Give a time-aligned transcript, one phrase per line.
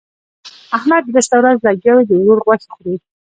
[0.77, 2.95] احمد درسته ورځ لګيا وي؛ د ورور غوښې خوري.